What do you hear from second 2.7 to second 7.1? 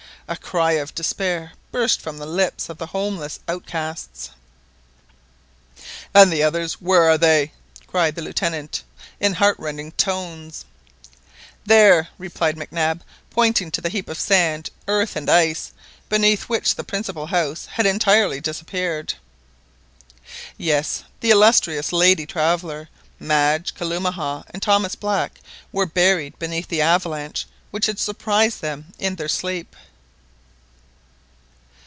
the houseless outcasts. "And the others, where